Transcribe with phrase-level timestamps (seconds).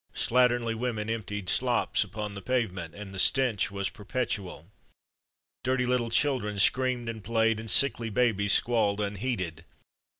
[0.15, 4.67] Slatternly women emptied slops upon the pavement, and the stench was perpetual.
[5.63, 9.63] Dirty little children screamed and played, and sickly babies squalled unheeded.